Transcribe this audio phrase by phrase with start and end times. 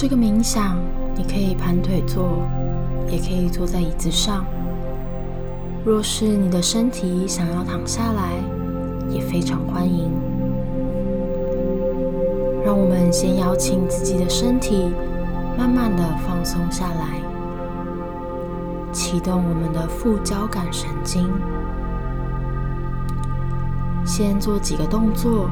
[0.00, 0.78] 这个冥想，
[1.14, 2.42] 你可以盘腿坐，
[3.06, 4.46] 也可以坐在椅子上。
[5.84, 8.32] 若是你的身体想要躺下来，
[9.10, 10.10] 也非常欢迎。
[12.64, 14.90] 让我们先邀请自己的身体，
[15.58, 17.20] 慢慢的放松下来，
[18.92, 21.30] 启动我们的副交感神经。
[24.06, 25.50] 先做几个动作，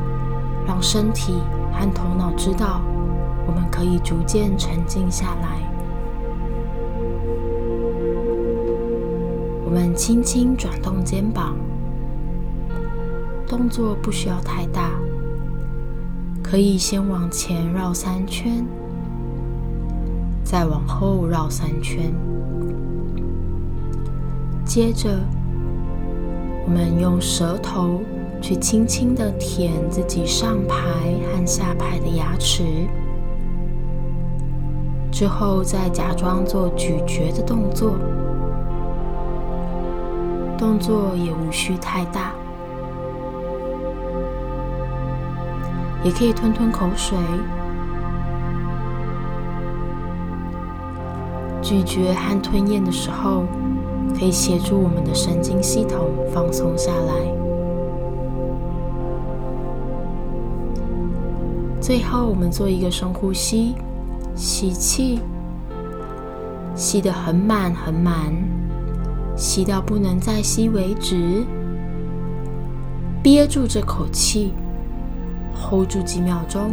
[0.67, 1.35] 让身体
[1.71, 2.80] 和头脑知道，
[3.48, 5.58] 我们可以逐渐沉静下来。
[9.64, 11.57] 我们轻轻转动肩膀，
[13.46, 14.90] 动作不需要太大，
[16.43, 18.64] 可以先往前绕三圈，
[20.44, 22.12] 再往后绕三圈。
[24.64, 25.08] 接着，
[26.66, 28.00] 我们用舌头
[28.40, 30.76] 去轻轻的舔自己上排
[31.32, 32.62] 和下排的牙齿，
[35.19, 37.97] 之后再假装做咀嚼的动作。
[40.56, 42.33] 动作也无需太大，
[46.05, 47.19] 也可以吞吞口水。
[51.61, 53.42] 咀嚼和吞咽的时候，
[54.16, 57.12] 可以协助我们的神经系统放松下来。
[61.80, 63.74] 最后，我们做一个深呼吸，
[64.39, 65.20] 吸气，
[66.77, 68.33] 吸得很满很满。
[69.36, 71.45] 吸到不能再吸为止，
[73.20, 74.53] 憋住这口气
[75.56, 76.70] ，hold 住几秒钟，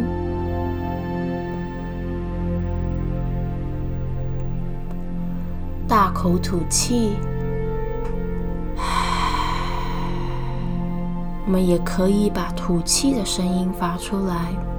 [5.88, 7.16] 大口吐气。
[11.44, 14.75] 我们也可以把吐气的声音发出来。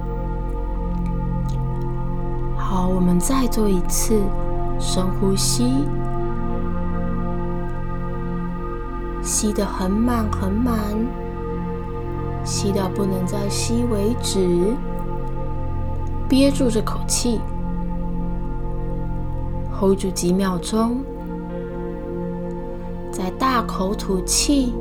[2.78, 4.22] 好，我们再做一次
[4.78, 5.84] 深呼吸。
[9.20, 10.78] 吸得很满很满，
[12.44, 14.76] 吸到不能再吸为止。
[16.28, 17.40] 憋住这口气
[19.72, 21.00] ，hold 住几秒钟，
[23.10, 24.72] 再大口吐气，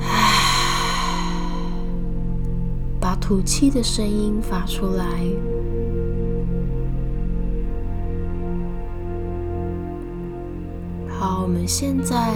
[2.98, 5.04] 把吐气的声音发出来。
[11.46, 12.34] 我们现在。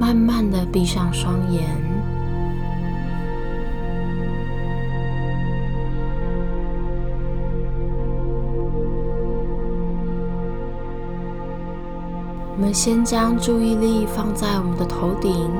[0.00, 1.62] 慢慢的闭上双眼，
[12.56, 15.50] 我们先将注意力放在我们的头顶，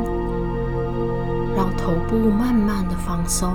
[1.55, 3.53] 让头部慢慢的放松，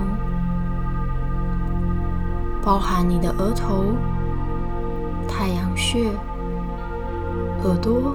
[2.62, 3.86] 包含你的额头、
[5.26, 6.10] 太阳穴、
[7.64, 8.14] 耳朵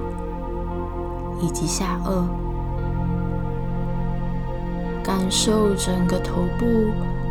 [1.42, 2.24] 以及下颚。
[5.02, 6.64] 感受整个头部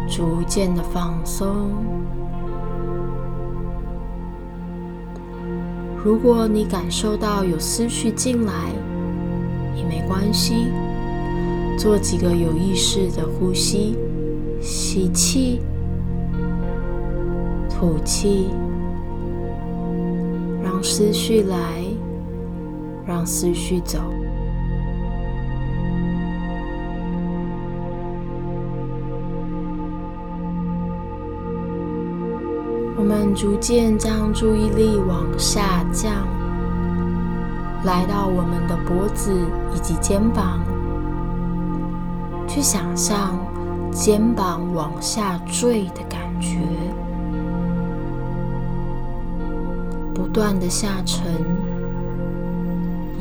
[0.07, 1.71] 逐渐的放松。
[6.03, 8.53] 如果你感受到有思绪进来，
[9.75, 10.67] 也没关系，
[11.77, 13.95] 做几个有意识的呼吸，
[14.59, 15.61] 吸气，
[17.69, 18.49] 吐气，
[20.63, 21.80] 让思绪来，
[23.11, 23.99] 让思绪走。
[32.97, 36.25] 我们逐渐将注意力往下降，
[37.83, 39.33] 来到我们的脖子
[39.75, 40.61] 以及肩膀，
[42.47, 43.37] 去想象
[43.91, 46.59] 肩膀往下坠的感觉，
[50.13, 51.25] 不断的下沉，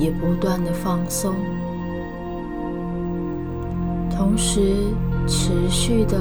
[0.01, 1.35] 也不断的放松，
[4.11, 4.87] 同时
[5.27, 6.19] 持续的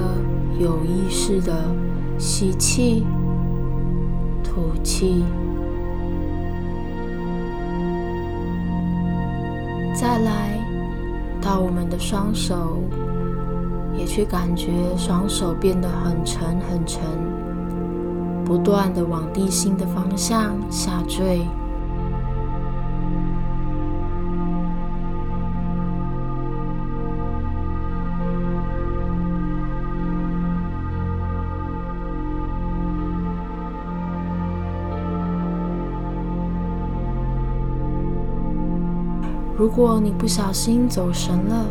[0.59, 1.53] 有意识的
[2.17, 3.05] 吸气。
[4.43, 5.23] 吐气，
[9.93, 10.59] 再来
[11.39, 12.83] 到我们的双手，
[13.95, 17.01] 也去感觉双手变得很沉很沉，
[18.43, 21.41] 不断的往地心的方向下坠。
[39.59, 41.65] 如果你不小心走神了，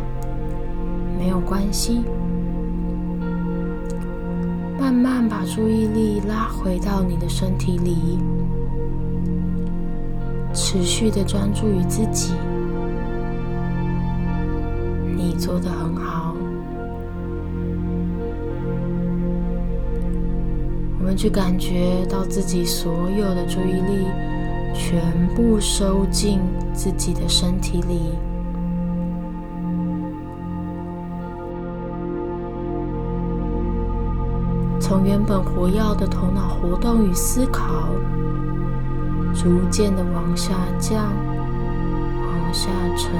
[1.17, 2.03] 没有关系，
[4.79, 8.19] 慢慢把注意力拉回到你的身体里，
[10.53, 12.35] 持续的专注于自己。
[15.17, 16.35] 你做的很好。
[20.99, 24.05] 我们去感觉到自己所有的注意力
[24.73, 25.01] 全
[25.35, 26.39] 部收进
[26.73, 28.17] 自己的身体里。
[34.79, 37.89] 从原本活跃的头脑活动与思考，
[39.35, 41.13] 逐渐的往下降，
[42.21, 43.11] 往下沉，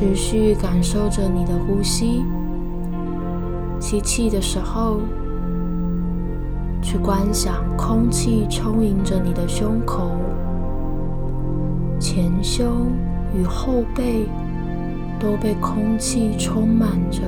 [0.00, 2.24] 持续感受着你的呼吸。
[3.78, 5.00] 吸气的时候。
[6.82, 10.10] 去观想空气充盈着你的胸口、
[12.00, 12.88] 前胸
[13.36, 14.26] 与后背
[15.20, 17.20] 都被空气充满着、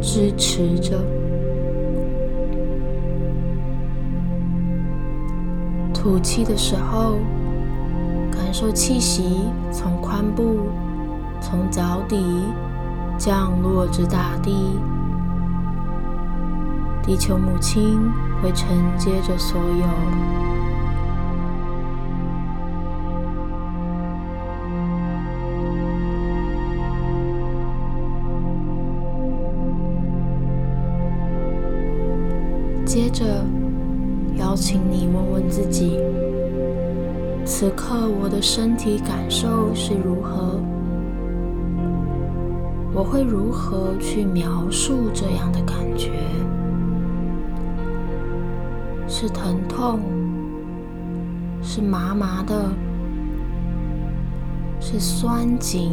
[0.00, 0.98] 支持着。
[5.94, 7.14] 吐气的时候，
[8.32, 10.56] 感受气息从髋部、
[11.40, 12.44] 从脚底
[13.18, 14.78] 降落至大地。
[17.02, 18.10] 地球母亲
[18.42, 18.68] 会承
[18.98, 19.86] 接着所有。
[32.84, 33.44] 接着，
[34.36, 36.00] 邀请你问问自己：
[37.44, 40.58] 此刻我的身体感受是如何？
[42.96, 46.12] 我会如何去描述这样的感觉？
[49.06, 50.00] 是疼痛，
[51.62, 52.70] 是麻麻的，
[54.80, 55.92] 是酸紧，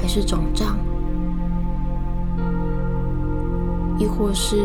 [0.00, 0.78] 还是肿胀？
[3.98, 4.56] 亦或是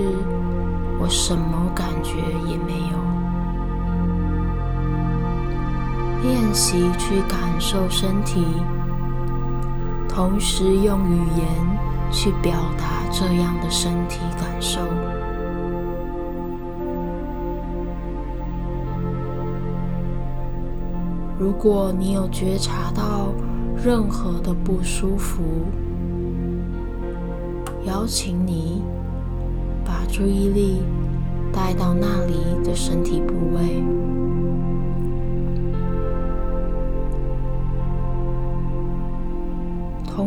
[1.01, 2.15] 我什么感觉
[2.49, 2.97] 也没有？
[6.23, 8.45] 练习去感受身体，
[10.13, 11.47] 同时用语言
[12.11, 14.79] 去表达这样的身体感受。
[21.39, 23.33] 如果你有觉察到
[23.75, 25.41] 任何的不舒服，
[27.85, 28.83] 邀请你
[29.83, 30.83] 把注意力
[31.51, 33.83] 带到那里的身体部位，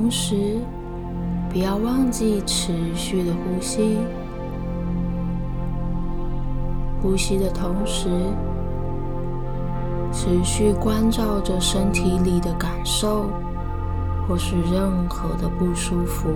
[0.04, 0.58] 同时
[1.48, 3.96] 不要忘记持续的呼吸，
[7.00, 8.10] 呼吸的同时。
[10.12, 13.30] 持续关照着身体里的感受，
[14.28, 16.28] 或是任何的不舒服。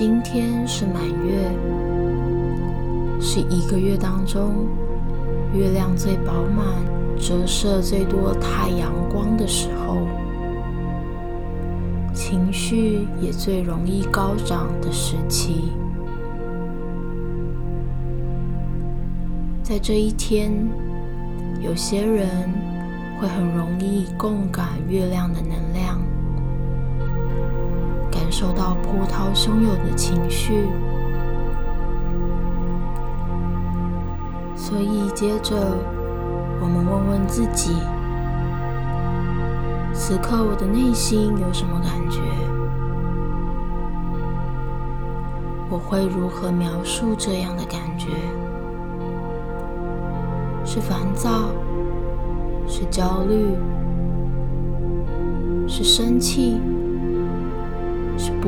[0.00, 1.50] 今天是满月，
[3.20, 4.68] 是一个月当中
[5.52, 6.64] 月亮最饱满。
[7.18, 9.96] 折射最多太阳光的时候，
[12.14, 15.72] 情绪也最容易高涨的时期。
[19.64, 20.52] 在这一天，
[21.60, 22.48] 有些人
[23.20, 26.00] 会很容易共感月亮的能量，
[28.28, 30.68] 感受到波涛汹涌的情绪，
[34.54, 35.56] 所以接着。
[36.60, 37.76] 我们问问自己：
[39.94, 42.20] 此刻我的内心有什么感觉？
[45.70, 48.08] 我会如何描述这样的感觉？
[50.66, 51.48] 是烦躁？
[52.66, 53.56] 是焦虑？
[55.66, 56.60] 是生气？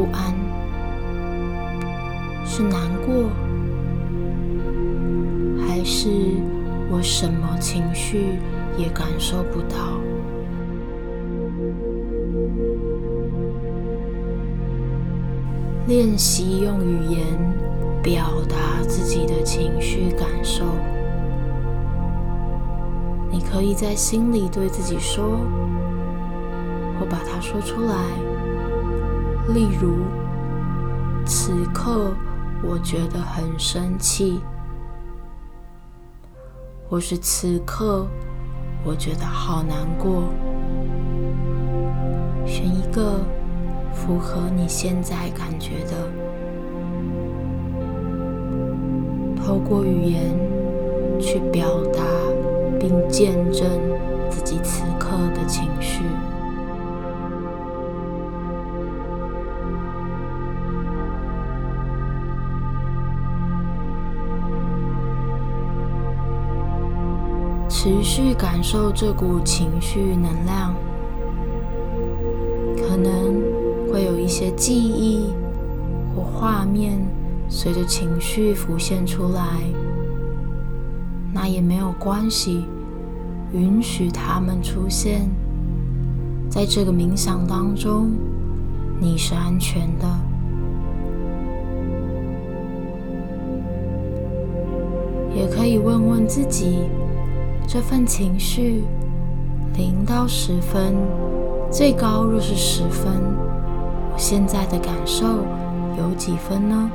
[0.00, 0.34] 不安？
[2.46, 3.28] 是难过？
[5.66, 6.08] 还是？
[6.90, 8.38] 我什么情绪
[8.78, 10.00] 也感受不到。
[15.86, 17.20] 练习用语言
[18.02, 20.64] 表达自己的情绪感受。
[23.30, 25.38] 你可以在心里对自己说，
[26.98, 28.29] 或把它说出来。
[29.52, 30.04] 例如，
[31.24, 32.12] 此刻
[32.62, 34.40] 我觉得很生气。
[36.88, 38.06] 或是此刻，
[38.84, 40.24] 我觉得好难过。
[42.44, 43.20] 选一个
[43.92, 45.92] 符合你现在感觉的，
[49.36, 50.34] 透过语言
[51.20, 52.02] 去表达
[52.78, 53.68] 并见证
[54.28, 56.02] 自己此刻的情绪。
[67.82, 70.74] 持续感受这股情绪能量，
[72.76, 73.40] 可能
[73.90, 75.30] 会有一些记忆
[76.14, 76.98] 或画面
[77.48, 79.42] 随着情绪浮现出来，
[81.32, 82.66] 那也没有关系，
[83.54, 85.22] 允许他们出现。
[86.50, 88.10] 在这个冥想当中，
[89.00, 90.06] 你是安全的，
[95.34, 96.80] 也可以问问自己。
[97.66, 98.84] 这份情绪，
[99.76, 100.94] 零到十分，
[101.70, 103.12] 最高若是十分，
[104.12, 105.24] 我现在的感受
[105.96, 106.90] 有几分呢？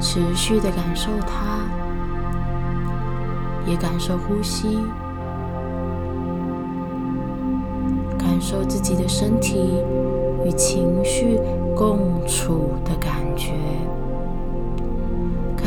[0.00, 1.60] 持续的感受它，
[3.66, 4.78] 也感受呼吸，
[8.16, 9.82] 感受自己的身体
[10.44, 11.40] 与情绪
[11.74, 13.54] 共处的感觉。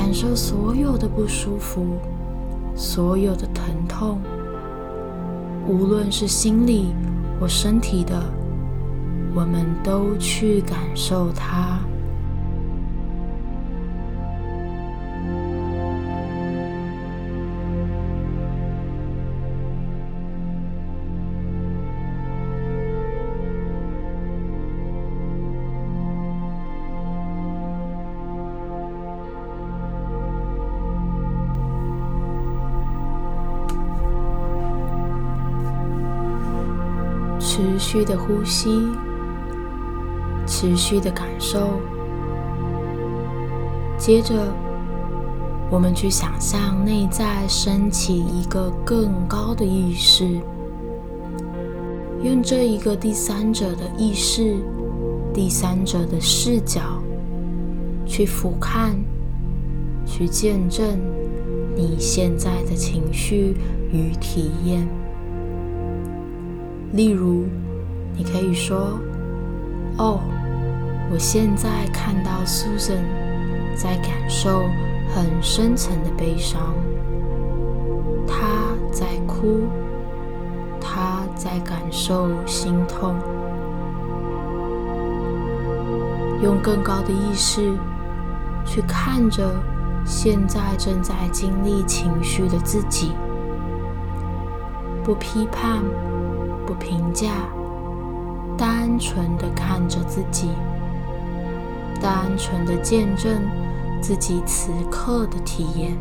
[0.08, 1.86] 感受所有的不舒服，
[2.78, 4.22] 所有的疼痛，
[5.68, 6.94] 无论是心理
[7.38, 8.18] 或身体的，
[9.36, 11.82] 我们都去感受它。
[37.58, 38.88] 持续的呼吸，
[40.46, 41.82] 持续的感受。
[43.98, 44.36] 接着，
[45.72, 50.40] 我们去想象内在升起一个更高的意识，
[52.22, 54.58] 用这一个第三者的意识、
[55.34, 57.02] 第三者的视角
[58.06, 58.92] 去俯瞰、
[60.06, 61.00] 去见证
[61.76, 63.56] 你现在的情绪
[63.92, 64.88] 与体验。
[66.94, 67.46] 例如，
[68.16, 69.00] 你可以说
[70.00, 70.20] ：“哦，
[71.12, 73.04] 我现在看到 Susan
[73.76, 74.64] 在感受
[75.14, 76.74] 很深层的悲伤，
[78.26, 78.48] 她
[78.92, 79.68] 在哭，
[80.80, 83.16] 她在感受心痛。”
[86.42, 87.76] 用更高的意识
[88.64, 89.44] 去看着
[90.06, 93.12] 现在正在经历情绪的自己，
[95.04, 95.82] 不批判。
[96.68, 97.32] 不评价，
[98.58, 100.50] 单纯的看着自己，
[102.02, 103.42] 单纯的见证
[104.02, 105.98] 自己此刻的体验，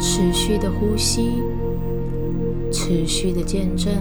[0.00, 1.42] 持续的呼吸，
[2.72, 3.92] 持续的见证，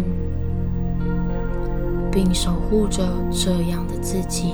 [2.10, 4.54] 并守护着这样的自己。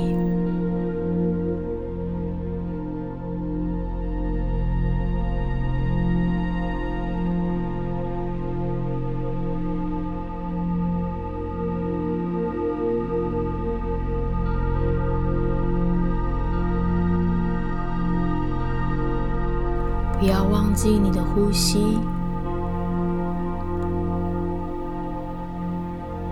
[20.20, 21.98] 不要忘记你的呼吸，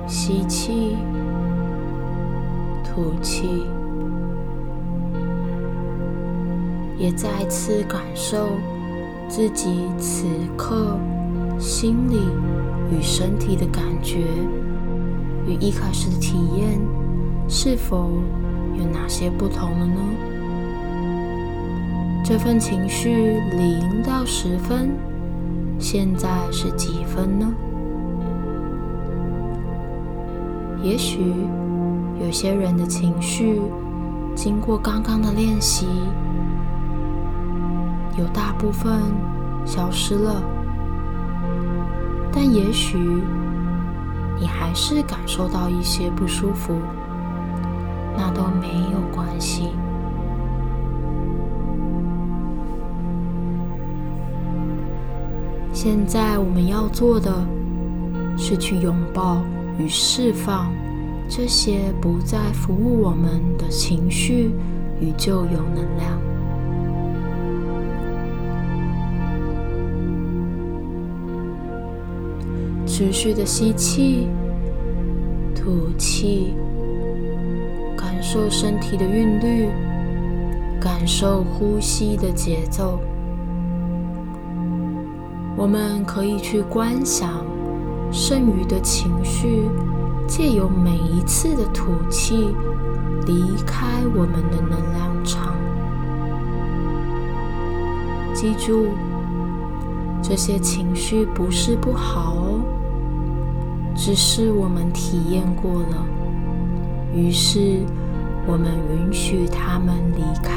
[0.05, 0.97] 吸气，
[2.83, 3.65] 吐气，
[6.97, 8.49] 也再次感受
[9.29, 10.27] 自己此
[10.57, 10.99] 刻
[11.57, 12.19] 心理
[12.91, 14.19] 与身体的感觉，
[15.45, 16.77] 与一开始的体验
[17.47, 18.09] 是否
[18.77, 20.01] 有哪些不同了呢？
[22.29, 24.89] 这份情绪零到十分，
[25.79, 27.53] 现在是几分呢？
[30.83, 31.33] 也许
[32.19, 33.61] 有些人的情绪
[34.35, 35.87] 经过刚刚的练习，
[38.17, 38.91] 有大部分
[39.65, 40.43] 消失了，
[42.29, 43.23] 但也许
[44.37, 46.73] 你还是感受到一些不舒服，
[48.17, 49.69] 那都没有关系。
[55.79, 57.31] 现在我们要做的
[58.35, 59.43] 是去拥抱
[59.77, 60.73] 与释放
[61.29, 64.49] 这些不再服务我们的情绪
[64.99, 66.19] 与旧有能量。
[72.87, 74.27] 持续的吸气，
[75.53, 76.55] 吐气，
[77.95, 79.69] 感受身体的韵律，
[80.81, 82.99] 感受呼吸的节奏。
[85.57, 87.43] 我们可以去观想
[88.11, 89.63] 剩余的情绪，
[90.27, 92.55] 借由每一次的吐气
[93.25, 95.55] 离开我们的能量场。
[98.35, 98.89] 记住，
[100.21, 102.61] 这些情绪不是不好哦。
[103.95, 106.05] 只是我们体验过了，
[107.15, 107.79] 于是
[108.45, 110.53] 我们允许他们离开。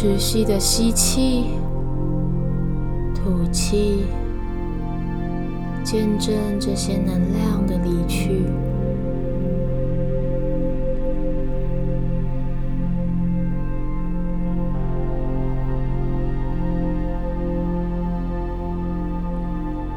[0.00, 1.46] 持续的吸气、
[3.12, 4.04] 吐气，
[5.82, 8.44] 见证这些能量的离去。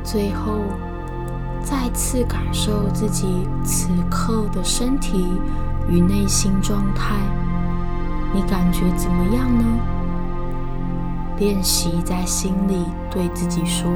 [0.03, 0.53] 最后，
[1.61, 5.27] 再次感受自己此刻的身体
[5.87, 7.17] 与内心状态，
[8.33, 9.65] 你感觉怎么样呢？
[11.37, 13.89] 练习在心里对自己说。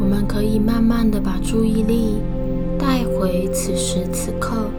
[0.00, 2.22] 我们可以慢慢的把注意力
[2.78, 4.70] 带回此时此刻。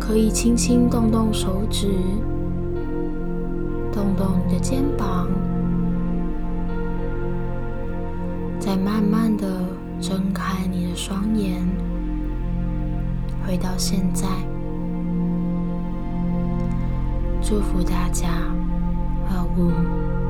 [0.00, 1.86] 可以轻轻动动手指，
[3.92, 5.28] 动动你的肩膀，
[8.64, 9.66] 再慢慢的
[10.00, 11.60] 睁开你的双眼，
[13.44, 14.28] 回到现在。
[17.42, 18.28] 祝福大家，
[19.28, 20.21] 阿呜。